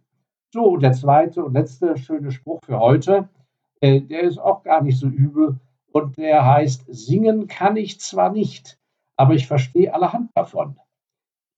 So, 0.53 0.77
der 0.77 0.93
zweite 0.93 1.45
und 1.45 1.55
letzte 1.55 1.97
schöne 1.97 2.31
Spruch 2.31 2.61
für 2.65 2.79
heute. 2.79 3.29
Äh, 3.81 4.03
der 4.03 4.23
ist 4.23 4.39
auch 4.39 4.63
gar 4.63 4.83
nicht 4.83 4.99
so 4.99 5.07
übel 5.07 5.59
und 5.91 6.19
der 6.19 6.45
heißt, 6.45 6.85
singen 6.89 7.49
kann 7.49 7.77
ich 7.77 8.01
zwar 8.01 8.31
nicht, 8.31 8.79
aber 9.17 9.35
ich 9.35 9.47
verstehe 9.47 9.93
allerhand 9.95 10.31
davon. 10.35 10.77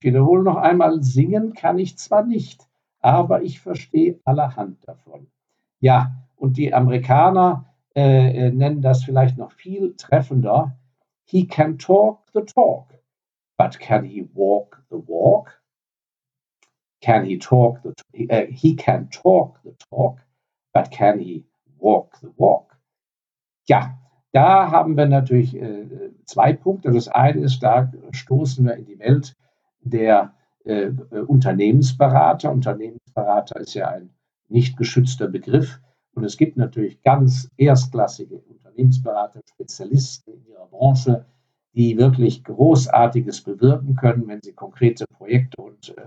Wiederhole 0.05 0.43
noch 0.43 0.55
einmal, 0.55 1.03
singen 1.03 1.53
kann 1.53 1.77
ich 1.79 1.97
zwar 1.97 2.23
nicht, 2.23 2.67
aber 3.01 3.41
ich 3.41 3.59
verstehe 3.59 4.19
allerhand 4.23 4.87
davon. 4.87 5.27
Ja, 5.81 6.15
und 6.35 6.57
die 6.57 6.73
Amerikaner 6.73 7.65
äh, 7.95 8.47
äh 8.47 8.51
nennen 8.51 8.81
das 8.81 9.03
vielleicht 9.03 9.37
noch 9.37 9.51
viel 9.51 9.95
treffender. 9.95 10.77
He 11.25 11.47
can 11.47 11.77
talk 11.77 12.19
the 12.33 12.41
talk, 12.41 12.93
but 13.57 13.79
can 13.79 14.05
he 14.05 14.27
walk 14.33 14.81
the 14.89 14.97
walk? 15.07 15.61
Can 17.01 17.25
he 17.25 17.37
talk 17.37 17.81
the 17.83 18.29
uh, 18.31 18.47
he 18.49 18.75
can 18.75 19.09
talk 19.09 19.59
the 19.63 19.75
talk, 19.89 20.19
but 20.73 20.89
can 20.91 21.19
he 21.19 21.45
walk 21.85 22.17
the 22.21 22.31
walk. 22.37 22.77
Ja, 23.67 23.97
da 24.31 24.71
haben 24.71 24.97
wir 24.97 25.05
natürlich 25.05 25.55
äh, 25.55 26.11
zwei 26.25 26.53
Punkte. 26.53 26.91
Das 26.91 27.07
eine 27.07 27.41
ist, 27.41 27.61
da 27.61 27.91
stoßen 28.11 28.65
wir 28.65 28.75
in 28.75 28.85
die 28.85 28.99
Welt 28.99 29.35
der 29.85 30.33
äh, 30.65 30.89
Unternehmensberater. 31.27 32.51
Unternehmensberater 32.51 33.59
ist 33.59 33.73
ja 33.73 33.87
ein 33.87 34.09
nicht 34.49 34.77
geschützter 34.77 35.27
Begriff. 35.27 35.79
Und 36.13 36.23
es 36.23 36.37
gibt 36.37 36.57
natürlich 36.57 37.01
ganz 37.01 37.49
erstklassige 37.57 38.35
Unternehmensberater, 38.35 39.41
Spezialisten 39.53 40.33
in 40.33 40.45
ihrer 40.47 40.67
Branche, 40.67 41.25
die 41.73 41.97
wirklich 41.97 42.43
Großartiges 42.43 43.41
bewirken 43.41 43.95
können, 43.95 44.27
wenn 44.27 44.41
sie 44.41 44.53
konkrete 44.53 45.05
Projekte 45.07 45.61
und 45.61 45.95
äh, 45.97 46.01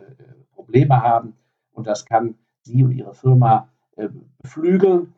Probleme 0.53 1.03
haben. 1.03 1.35
Und 1.73 1.87
das 1.87 2.05
kann 2.05 2.35
Sie 2.65 2.83
und 2.83 2.93
Ihre 2.93 3.15
Firma 3.15 3.69
äh, 3.97 4.09
beflügeln 4.43 5.15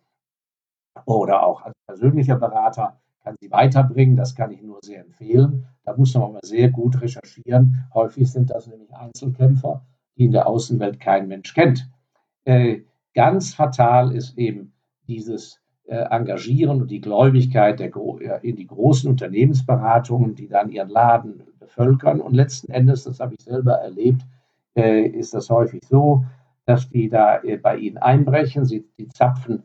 oder 1.06 1.44
auch 1.44 1.62
als 1.62 1.74
persönlicher 1.86 2.36
Berater 2.36 3.00
kann 3.30 3.36
sie 3.40 3.50
weiterbringen. 3.50 4.16
Das 4.16 4.34
kann 4.34 4.50
ich 4.50 4.60
nur 4.60 4.80
sehr 4.82 5.00
empfehlen. 5.02 5.66
Da 5.84 5.96
muss 5.96 6.14
man 6.14 6.24
aber 6.24 6.40
sehr 6.42 6.68
gut 6.70 7.00
recherchieren. 7.00 7.84
Häufig 7.94 8.30
sind 8.30 8.50
das 8.50 8.66
nämlich 8.66 8.92
Einzelkämpfer, 8.92 9.86
die 10.16 10.24
in 10.24 10.32
der 10.32 10.48
Außenwelt 10.48 10.98
kein 10.98 11.28
Mensch 11.28 11.54
kennt. 11.54 11.88
Äh, 12.44 12.80
ganz 13.14 13.54
fatal 13.54 14.12
ist 14.12 14.36
eben 14.36 14.72
dieses 15.06 15.60
äh, 15.84 15.94
Engagieren 15.94 16.80
und 16.80 16.90
die 16.90 17.00
Gläubigkeit 17.00 17.78
der, 17.78 17.92
in 18.42 18.56
die 18.56 18.66
großen 18.66 19.08
Unternehmensberatungen, 19.08 20.34
die 20.34 20.48
dann 20.48 20.70
ihren 20.70 20.88
Laden 20.88 21.44
bevölkern. 21.60 22.20
Und 22.20 22.34
letzten 22.34 22.72
Endes, 22.72 23.04
das 23.04 23.20
habe 23.20 23.34
ich 23.38 23.44
selber 23.44 23.74
erlebt, 23.74 24.22
äh, 24.74 25.02
ist 25.02 25.34
das 25.34 25.50
häufig 25.50 25.82
so, 25.88 26.24
dass 26.64 26.88
die 26.88 27.08
da 27.08 27.40
äh, 27.42 27.58
bei 27.58 27.76
ihnen 27.76 27.98
einbrechen. 27.98 28.64
Sie 28.64 28.84
die 28.98 29.06
zapfen 29.06 29.62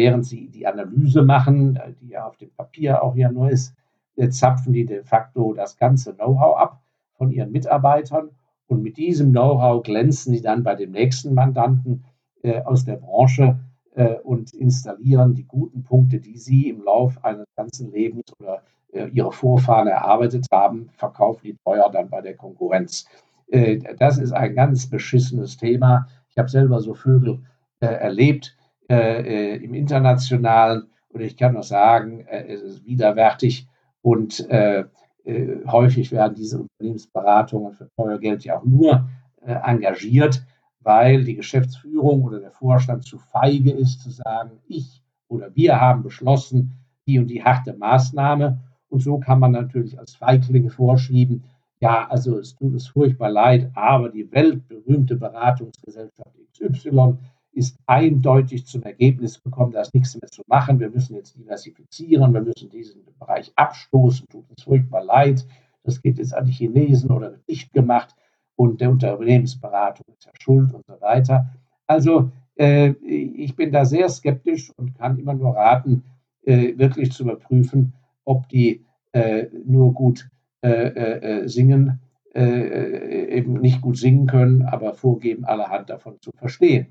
während 0.00 0.24
sie 0.24 0.48
die 0.48 0.66
Analyse 0.66 1.22
machen, 1.22 1.76
äh, 1.76 1.92
die 2.00 2.08
ja 2.08 2.26
auf 2.26 2.38
dem 2.38 2.50
Papier 2.50 3.02
auch 3.02 3.14
ja 3.14 3.30
nur 3.30 3.50
ist, 3.50 3.74
äh, 4.16 4.30
zapfen 4.30 4.72
die 4.72 4.86
de 4.86 5.04
facto 5.04 5.52
das 5.52 5.76
ganze 5.76 6.14
Know-how 6.14 6.56
ab 6.56 6.80
von 7.18 7.30
ihren 7.30 7.52
Mitarbeitern 7.52 8.30
und 8.66 8.82
mit 8.82 8.96
diesem 8.96 9.32
Know-how 9.32 9.82
glänzen 9.82 10.32
sie 10.32 10.40
dann 10.40 10.62
bei 10.62 10.74
dem 10.74 10.92
nächsten 10.92 11.34
Mandanten 11.34 12.04
äh, 12.42 12.62
aus 12.62 12.84
der 12.84 12.96
Branche 12.96 13.58
äh, 13.94 14.14
und 14.14 14.54
installieren 14.54 15.34
die 15.34 15.44
guten 15.44 15.82
Punkte, 15.82 16.18
die 16.18 16.38
sie 16.38 16.70
im 16.70 16.82
Lauf 16.82 17.22
eines 17.22 17.46
ganzen 17.56 17.92
Lebens 17.92 18.32
oder 18.40 18.62
äh, 18.92 19.08
ihre 19.08 19.32
Vorfahren 19.32 19.88
erarbeitet 19.88 20.46
haben, 20.50 20.88
verkaufen 20.96 21.40
die 21.44 21.56
teuer 21.64 21.90
dann 21.92 22.08
bei 22.08 22.22
der 22.22 22.36
Konkurrenz. 22.36 23.06
Äh, 23.48 23.80
das 23.98 24.16
ist 24.16 24.32
ein 24.32 24.54
ganz 24.54 24.88
beschissenes 24.88 25.58
Thema. 25.58 26.06
Ich 26.30 26.38
habe 26.38 26.48
selber 26.48 26.80
so 26.80 26.94
Vögel 26.94 27.40
erlebt, 27.80 28.56
äh, 28.90 29.54
äh, 29.54 29.64
im 29.64 29.74
Internationalen. 29.74 30.88
Und 31.10 31.20
ich 31.20 31.36
kann 31.36 31.54
noch 31.54 31.62
sagen, 31.62 32.26
äh, 32.26 32.52
es 32.52 32.62
ist 32.62 32.84
widerwärtig 32.84 33.68
und 34.02 34.40
äh, 34.50 34.84
häufig 35.68 36.10
werden 36.10 36.34
diese 36.34 36.58
Unternehmensberatungen 36.58 37.74
für 37.74 37.88
teuer 37.94 38.18
Geld 38.18 38.42
ja 38.42 38.58
auch 38.58 38.64
nur 38.64 39.08
engagiert, 39.44 40.42
weil 40.80 41.22
die 41.24 41.36
Geschäftsführung 41.36 42.24
oder 42.24 42.40
der 42.40 42.50
Vorstand 42.50 43.04
zu 43.04 43.18
feige 43.18 43.70
ist, 43.70 44.00
zu 44.00 44.10
sagen, 44.10 44.58
ich 44.66 45.04
oder 45.28 45.54
wir 45.54 45.80
haben 45.80 46.02
beschlossen, 46.02 46.72
die 47.06 47.18
und 47.18 47.28
die 47.28 47.44
harte 47.44 47.74
Maßnahme. 47.74 48.58
Und 48.88 49.00
so 49.00 49.18
kann 49.18 49.38
man 49.38 49.52
natürlich 49.52 49.98
als 50.00 50.16
Feigling 50.16 50.68
vorschieben, 50.68 51.44
ja, 51.80 52.08
also 52.08 52.38
es 52.38 52.56
tut 52.56 52.72
uns 52.72 52.88
furchtbar 52.88 53.30
leid, 53.30 53.70
aber 53.74 54.08
die 54.08 54.30
weltberühmte 54.32 55.16
Beratungsgesellschaft 55.16 56.34
XY 56.52 57.18
ist 57.52 57.78
eindeutig 57.86 58.66
zum 58.66 58.82
Ergebnis 58.82 59.42
gekommen, 59.42 59.72
da 59.72 59.80
ist 59.80 59.94
nichts 59.94 60.14
mehr 60.20 60.30
zu 60.30 60.42
machen. 60.46 60.78
Wir 60.78 60.90
müssen 60.90 61.16
jetzt 61.16 61.36
diversifizieren, 61.36 62.32
wir 62.32 62.42
müssen 62.42 62.70
diesen 62.70 63.02
Bereich 63.18 63.52
abstoßen, 63.56 64.26
tut 64.28 64.48
uns 64.48 64.62
furchtbar 64.62 65.04
leid. 65.04 65.46
Das 65.82 66.00
geht 66.00 66.18
jetzt 66.18 66.34
an 66.34 66.44
die 66.44 66.52
Chinesen 66.52 67.10
oder 67.10 67.32
wird 67.32 67.48
nicht 67.48 67.72
gemacht 67.72 68.14
und 68.56 68.80
der 68.80 68.90
Unternehmensberatung 68.90 70.06
ist 70.14 70.26
ja 70.26 70.32
schuld 70.38 70.72
und 70.74 70.84
so 70.86 71.00
weiter. 71.00 71.50
Also 71.86 72.30
äh, 72.56 72.90
ich 72.90 73.56
bin 73.56 73.72
da 73.72 73.84
sehr 73.84 74.08
skeptisch 74.08 74.70
und 74.76 74.94
kann 74.94 75.18
immer 75.18 75.34
nur 75.34 75.56
raten, 75.56 76.04
äh, 76.42 76.76
wirklich 76.78 77.12
zu 77.12 77.24
überprüfen, 77.24 77.94
ob 78.24 78.48
die 78.48 78.84
äh, 79.12 79.46
nur 79.64 79.92
gut 79.92 80.28
äh, 80.62 80.68
äh, 80.68 81.42
äh, 81.42 81.48
singen, 81.48 82.00
eben 82.32 83.54
nicht 83.54 83.80
gut 83.80 83.98
singen 83.98 84.28
können, 84.28 84.62
aber 84.62 84.94
vorgeben, 84.94 85.44
allerhand 85.44 85.90
davon 85.90 86.20
zu 86.20 86.30
verstehen. 86.36 86.86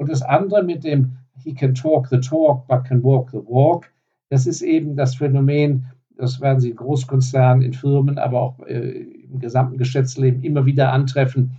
Und 0.00 0.10
das 0.10 0.22
andere 0.22 0.62
mit 0.62 0.82
dem 0.82 1.12
He 1.44 1.52
can 1.52 1.74
talk 1.74 2.08
the 2.08 2.18
talk, 2.18 2.66
but 2.66 2.84
can 2.84 3.02
walk 3.02 3.30
the 3.32 3.42
walk, 3.46 3.92
das 4.30 4.46
ist 4.46 4.62
eben 4.62 4.96
das 4.96 5.16
Phänomen, 5.16 5.84
das 6.16 6.40
werden 6.40 6.58
Sie 6.58 6.70
in 6.70 6.76
Großkonzernen, 6.76 7.62
in 7.62 7.74
Firmen, 7.74 8.16
aber 8.16 8.40
auch 8.40 8.58
äh, 8.60 9.02
im 9.02 9.40
gesamten 9.40 9.76
Geschäftsleben 9.76 10.42
immer 10.42 10.64
wieder 10.64 10.90
antreffen, 10.90 11.52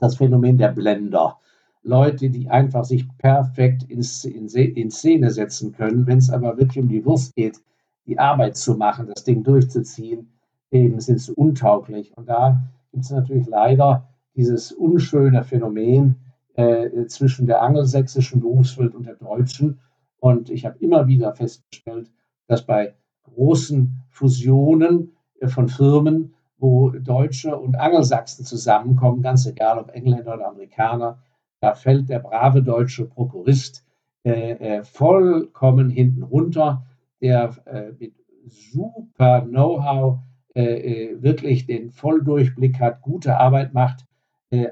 das 0.00 0.16
Phänomen 0.16 0.58
der 0.58 0.72
Blender. 0.72 1.38
Leute, 1.84 2.28
die 2.28 2.50
einfach 2.50 2.84
sich 2.84 3.06
perfekt 3.18 3.84
in, 3.84 4.04
in, 4.24 4.48
in 4.48 4.90
Szene 4.90 5.30
setzen 5.30 5.70
können, 5.70 6.08
wenn 6.08 6.18
es 6.18 6.30
aber 6.30 6.58
wirklich 6.58 6.82
um 6.82 6.88
die 6.88 7.04
Wurst 7.04 7.36
geht, 7.36 7.60
die 8.06 8.18
Arbeit 8.18 8.56
zu 8.56 8.74
machen, 8.74 9.06
das 9.06 9.22
Ding 9.22 9.44
durchzuziehen, 9.44 10.28
eben 10.72 10.98
sind 10.98 11.20
sie 11.20 11.32
untauglich. 11.34 12.16
Und 12.16 12.28
da 12.28 12.60
gibt 12.90 13.04
es 13.04 13.10
natürlich 13.12 13.46
leider 13.46 14.08
dieses 14.34 14.72
unschöne 14.72 15.44
Phänomen, 15.44 16.16
äh, 16.54 17.06
zwischen 17.06 17.46
der 17.46 17.62
angelsächsischen 17.62 18.40
Berufswelt 18.40 18.94
und 18.94 19.06
der 19.06 19.16
deutschen. 19.16 19.80
Und 20.18 20.50
ich 20.50 20.64
habe 20.64 20.78
immer 20.78 21.06
wieder 21.06 21.34
festgestellt, 21.34 22.10
dass 22.46 22.64
bei 22.64 22.94
großen 23.24 24.00
Fusionen 24.10 25.16
äh, 25.40 25.48
von 25.48 25.68
Firmen, 25.68 26.34
wo 26.58 26.90
Deutsche 26.90 27.56
und 27.56 27.76
Angelsachsen 27.76 28.44
zusammenkommen, 28.44 29.22
ganz 29.22 29.46
egal 29.46 29.78
ob 29.78 29.90
Engländer 29.90 30.34
oder 30.34 30.48
Amerikaner, 30.48 31.18
da 31.60 31.74
fällt 31.74 32.08
der 32.08 32.20
brave 32.20 32.62
deutsche 32.62 33.06
Prokurist 33.06 33.84
äh, 34.24 34.52
äh 34.52 34.84
vollkommen 34.84 35.90
hinten 35.90 36.22
runter, 36.22 36.86
der 37.20 37.56
äh, 37.66 37.92
mit 37.98 38.14
super 38.46 39.42
Know-how, 39.42 40.20
äh, 40.54 41.16
wirklich 41.20 41.66
den 41.66 41.90
Volldurchblick 41.90 42.78
hat, 42.78 43.02
gute 43.02 43.38
Arbeit 43.38 43.74
macht, 43.74 44.06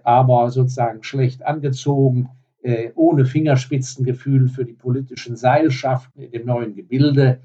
aber 0.05 0.51
sozusagen 0.51 1.03
schlecht 1.03 1.45
angezogen, 1.45 2.29
ohne 2.95 3.25
Fingerspitzengefühl 3.25 4.49
für 4.49 4.65
die 4.65 4.73
politischen 4.73 5.37
Seilschaften 5.37 6.23
in 6.23 6.31
dem 6.31 6.47
neuen 6.47 6.75
Gebilde, 6.75 7.41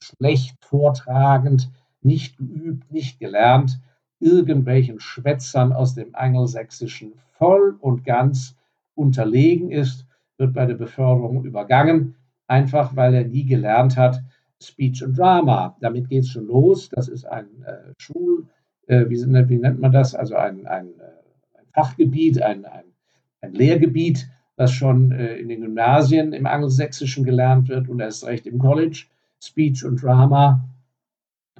schlecht 0.00 0.56
vortragend, 0.64 1.70
nicht 2.02 2.36
geübt, 2.36 2.92
nicht 2.92 3.18
gelernt, 3.18 3.80
irgendwelchen 4.20 5.00
Schwätzern 5.00 5.72
aus 5.72 5.94
dem 5.94 6.14
Angelsächsischen 6.14 7.14
voll 7.32 7.76
und 7.80 8.04
ganz 8.04 8.56
unterlegen 8.94 9.70
ist, 9.70 10.06
wird 10.38 10.54
bei 10.54 10.66
der 10.66 10.74
Beförderung 10.74 11.44
übergangen, 11.44 12.14
einfach 12.46 12.94
weil 12.96 13.14
er 13.14 13.24
nie 13.24 13.44
gelernt 13.44 13.96
hat, 13.96 14.22
Speech 14.62 15.04
und 15.04 15.18
Drama. 15.18 15.76
Damit 15.80 16.08
geht 16.08 16.22
es 16.22 16.30
schon 16.30 16.46
los. 16.46 16.88
Das 16.90 17.08
ist 17.08 17.24
ein 17.24 17.46
äh, 17.64 17.92
Schul, 17.98 18.46
äh, 18.86 19.08
wie, 19.08 19.16
wie, 19.48 19.58
nennt 19.58 19.80
man 19.80 19.92
das? 19.92 20.14
Also 20.14 20.36
ein, 20.36 20.66
ein, 20.66 20.86
äh, 20.86 21.58
ein 21.58 21.66
Fachgebiet, 21.72 22.42
ein, 22.42 22.64
ein, 22.64 23.52
Lehrgebiet, 23.52 24.26
das 24.56 24.72
schon 24.72 25.12
äh, 25.12 25.36
in 25.36 25.48
den 25.48 25.60
Gymnasien 25.60 26.32
im 26.32 26.46
Angelsächsischen 26.46 27.24
gelernt 27.24 27.68
wird 27.68 27.88
und 27.88 28.00
erst 28.00 28.24
recht 28.26 28.46
im 28.46 28.58
College. 28.58 29.04
Speech 29.42 29.84
und 29.84 30.02
Drama, 30.02 30.64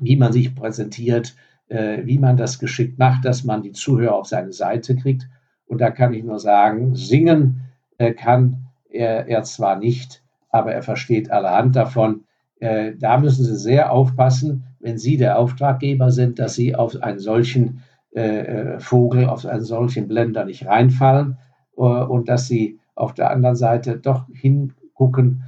wie 0.00 0.16
man 0.16 0.32
sich 0.32 0.54
präsentiert, 0.54 1.34
äh, 1.68 1.98
wie 2.04 2.18
man 2.18 2.36
das 2.36 2.58
geschickt 2.58 2.98
macht, 2.98 3.24
dass 3.24 3.44
man 3.44 3.62
die 3.62 3.72
Zuhörer 3.72 4.14
auf 4.14 4.26
seine 4.26 4.52
Seite 4.52 4.96
kriegt. 4.96 5.28
Und 5.66 5.80
da 5.80 5.90
kann 5.90 6.14
ich 6.14 6.24
nur 6.24 6.38
sagen, 6.38 6.94
singen 6.94 7.62
äh, 7.98 8.12
kann 8.12 8.66
er, 8.88 9.28
er 9.28 9.42
zwar 9.42 9.76
nicht, 9.76 10.22
aber 10.50 10.72
er 10.72 10.82
versteht 10.82 11.30
allerhand 11.30 11.76
davon. 11.76 12.24
Äh, 12.60 12.92
da 12.98 13.18
müssen 13.18 13.44
Sie 13.44 13.56
sehr 13.56 13.92
aufpassen, 13.92 14.64
wenn 14.84 14.98
Sie 14.98 15.16
der 15.16 15.38
Auftraggeber 15.38 16.10
sind, 16.12 16.38
dass 16.38 16.54
Sie 16.54 16.76
auf 16.76 17.02
einen 17.02 17.18
solchen 17.18 17.80
äh, 18.10 18.78
Vogel, 18.78 19.24
auf 19.24 19.46
einen 19.46 19.64
solchen 19.64 20.08
Blender 20.08 20.44
nicht 20.44 20.66
reinfallen 20.66 21.38
und 21.74 22.28
dass 22.28 22.46
Sie 22.46 22.78
auf 22.94 23.14
der 23.14 23.30
anderen 23.30 23.56
Seite 23.56 23.98
doch 23.98 24.26
hingucken, 24.32 25.42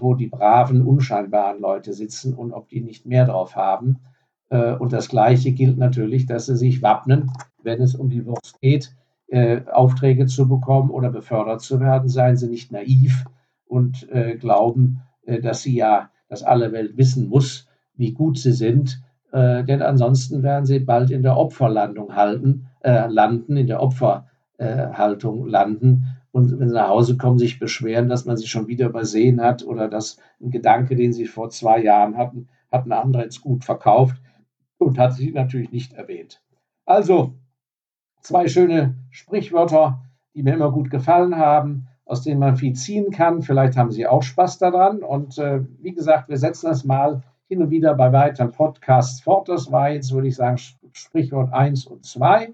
wo 0.00 0.14
die 0.14 0.26
braven, 0.26 0.84
unscheinbaren 0.84 1.60
Leute 1.60 1.92
sitzen 1.92 2.34
und 2.34 2.52
ob 2.52 2.68
die 2.68 2.80
nicht 2.80 3.06
mehr 3.06 3.26
drauf 3.26 3.54
haben. 3.54 4.00
Und 4.48 4.92
das 4.92 5.08
Gleiche 5.08 5.52
gilt 5.52 5.78
natürlich, 5.78 6.26
dass 6.26 6.46
Sie 6.46 6.56
sich 6.56 6.82
wappnen, 6.82 7.30
wenn 7.62 7.80
es 7.80 7.94
um 7.94 8.10
die 8.10 8.26
Wurst 8.26 8.60
geht. 8.60 8.96
Aufträge 9.72 10.26
zu 10.26 10.48
bekommen 10.48 10.90
oder 10.90 11.10
befördert 11.10 11.60
zu 11.60 11.78
werden, 11.78 12.08
seien 12.08 12.36
Sie 12.36 12.48
nicht 12.48 12.72
naiv 12.72 13.24
und 13.64 14.08
glauben, 14.40 15.02
dass 15.24 15.62
Sie 15.62 15.76
ja 15.76 16.10
dass 16.28 16.42
alle 16.42 16.72
Welt 16.72 16.96
wissen 16.96 17.28
muss, 17.28 17.67
wie 17.98 18.12
gut 18.12 18.38
sie 18.38 18.52
sind, 18.52 19.02
äh, 19.32 19.62
denn 19.64 19.82
ansonsten 19.82 20.42
werden 20.42 20.64
sie 20.64 20.78
bald 20.78 21.10
in 21.10 21.22
der 21.22 21.36
Opferlandung 21.36 22.14
halten, 22.14 22.68
äh, 22.80 23.06
landen, 23.08 23.56
in 23.56 23.66
der 23.66 23.82
Opferhaltung 23.82 25.46
äh, 25.46 25.50
landen 25.50 26.06
und 26.32 26.58
wenn 26.58 26.68
sie 26.68 26.74
nach 26.74 26.88
Hause 26.88 27.16
kommen, 27.16 27.38
sich 27.38 27.58
beschweren, 27.58 28.08
dass 28.08 28.24
man 28.24 28.36
sie 28.36 28.46
schon 28.46 28.68
wieder 28.68 28.86
übersehen 28.86 29.42
hat 29.42 29.64
oder 29.64 29.88
dass 29.88 30.18
ein 30.40 30.50
Gedanke, 30.50 30.96
den 30.96 31.12
sie 31.12 31.26
vor 31.26 31.50
zwei 31.50 31.82
Jahren 31.82 32.16
hatten, 32.16 32.48
hat 32.72 32.86
ein 32.86 32.92
anderer 32.92 33.24
ins 33.24 33.40
Gut 33.40 33.64
verkauft 33.64 34.16
und 34.78 34.98
hat 34.98 35.14
sie 35.14 35.32
natürlich 35.32 35.72
nicht 35.72 35.92
erwähnt. 35.92 36.40
Also 36.86 37.34
zwei 38.22 38.48
schöne 38.48 38.94
Sprichwörter, 39.10 40.02
die 40.34 40.42
mir 40.42 40.54
immer 40.54 40.72
gut 40.72 40.90
gefallen 40.90 41.36
haben 41.36 41.88
aus 42.08 42.22
denen 42.22 42.40
man 42.40 42.56
viel 42.56 42.72
ziehen 42.72 43.10
kann. 43.10 43.42
Vielleicht 43.42 43.76
haben 43.76 43.92
Sie 43.92 44.06
auch 44.06 44.22
Spaß 44.22 44.58
daran. 44.58 45.02
Und 45.02 45.38
äh, 45.38 45.60
wie 45.80 45.92
gesagt, 45.92 46.28
wir 46.28 46.38
setzen 46.38 46.66
das 46.66 46.84
mal 46.84 47.22
hin 47.48 47.62
und 47.62 47.70
wieder 47.70 47.94
bei 47.94 48.12
weiteren 48.12 48.52
Podcasts 48.52 49.20
fort. 49.20 49.48
Das 49.48 49.72
war 49.72 49.90
jetzt, 49.90 50.12
würde 50.12 50.28
ich 50.28 50.36
sagen, 50.36 50.58
Sprichwort 50.92 51.52
1 51.52 51.86
und 51.86 52.04
2. 52.04 52.52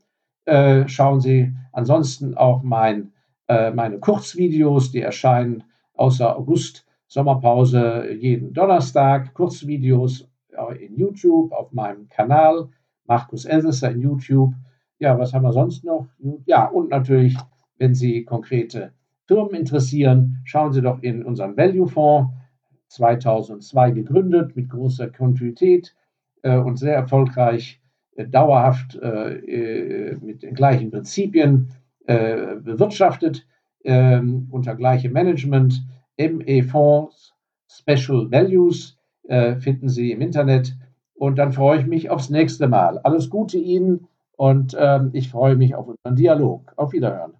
Äh, 0.45 0.87
schauen 0.87 1.19
Sie 1.21 1.53
ansonsten 1.71 2.35
auch 2.35 2.63
mein, 2.63 3.13
äh, 3.47 3.71
meine 3.71 3.99
Kurzvideos, 3.99 4.91
die 4.91 5.01
erscheinen 5.01 5.63
außer 5.93 6.37
August 6.37 6.85
Sommerpause 7.07 8.11
jeden 8.11 8.53
Donnerstag. 8.53 9.33
Kurzvideos 9.33 10.29
in 10.79 10.95
YouTube 10.97 11.51
auf 11.51 11.71
meinem 11.71 12.07
Kanal 12.09 12.69
Markus 13.05 13.45
Elsässer 13.45 13.89
in 13.91 14.01
YouTube. 14.01 14.53
Ja, 14.99 15.17
was 15.17 15.33
haben 15.33 15.43
wir 15.43 15.53
sonst 15.53 15.83
noch? 15.83 16.07
Ja, 16.45 16.67
und 16.67 16.89
natürlich 16.89 17.35
wenn 17.77 17.95
Sie 17.95 18.23
konkrete 18.23 18.93
Firmen 19.25 19.55
interessieren, 19.55 20.41
schauen 20.45 20.73
Sie 20.73 20.81
doch 20.81 21.01
in 21.01 21.25
unseren 21.25 21.57
Value 21.57 21.87
Fonds, 21.87 22.31
2002 22.93 23.91
gegründet, 23.91 24.55
mit 24.55 24.69
großer 24.69 25.09
Kontinuität 25.09 25.95
äh, 26.43 26.57
und 26.57 26.77
sehr 26.77 26.95
erfolgreich, 26.95 27.81
äh, 28.15 28.27
dauerhaft 28.27 28.95
äh, 28.95 29.35
äh 29.35 30.17
mit 30.21 30.43
den 30.43 30.55
gleichen 30.55 30.91
Prinzipien 30.91 31.69
äh, 32.05 32.55
bewirtschaftet, 32.55 33.47
ähm, 33.83 34.47
unter 34.51 34.75
gleichem 34.75 35.13
Management. 35.13 35.81
ME 36.17 36.63
Fonds 36.63 37.33
Special 37.67 38.29
Values 38.31 38.97
äh, 39.27 39.55
finden 39.55 39.89
Sie 39.89 40.11
im 40.11 40.21
Internet. 40.21 40.75
Und 41.15 41.37
dann 41.37 41.53
freue 41.53 41.79
ich 41.79 41.87
mich 41.87 42.09
aufs 42.09 42.29
nächste 42.29 42.67
Mal. 42.67 42.99
Alles 42.99 43.29
Gute 43.29 43.57
Ihnen 43.57 44.07
und 44.37 44.75
ähm, 44.79 45.09
ich 45.13 45.29
freue 45.29 45.55
mich 45.55 45.75
auf 45.75 45.87
unseren 45.87 46.15
Dialog. 46.15 46.73
Auf 46.75 46.93
Wiederhören. 46.93 47.33